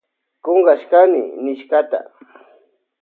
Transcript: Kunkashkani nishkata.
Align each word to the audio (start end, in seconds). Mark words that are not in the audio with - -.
Kunkashkani 0.43 1.21
nishkata. 1.43 1.99